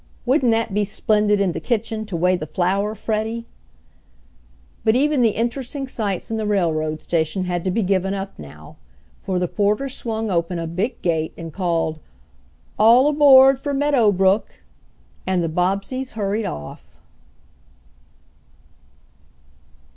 "Wouldn't 0.25 0.51
dat 0.51 0.73
be 0.73 0.83
splendid 0.83 1.39
in 1.39 1.51
de 1.51 1.59
kitchen 1.59 2.07
to 2.07 2.17
weigh 2.17 2.35
de 2.35 2.47
flour, 2.47 2.95
Freddie?" 2.95 3.45
But 4.83 4.95
even 4.95 5.21
the 5.21 5.35
interesting 5.37 5.87
sights 5.87 6.31
in 6.31 6.37
the 6.37 6.47
railroad 6.47 6.99
station 6.99 7.43
had 7.43 7.63
to 7.65 7.69
be 7.69 7.83
given 7.83 8.15
up 8.15 8.39
now, 8.39 8.77
for 9.21 9.37
the 9.37 9.47
porter 9.47 9.89
swung 9.89 10.31
open 10.31 10.57
a 10.57 10.65
big 10.65 10.99
gate 11.03 11.33
and 11.37 11.53
called: 11.53 11.99
"All 12.79 13.07
aboard 13.09 13.59
for 13.59 13.75
Meadow 13.75 14.11
Brook!" 14.11 14.63
and 15.27 15.43
the 15.43 15.47
Bobbseys 15.49 16.13
hurried 16.13 16.47
off. 16.47 16.95